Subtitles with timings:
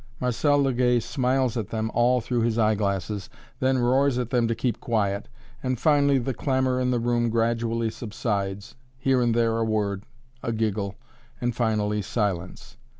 [0.19, 4.79] Marcel Legay smiles at them all through his eyeglasses, then roars at them to keep
[4.79, 5.29] quiet
[5.61, 10.01] and finally the clamor in the room gradually subsides here and there a word
[10.41, 10.95] a giggle
[11.39, 12.77] and finally silence.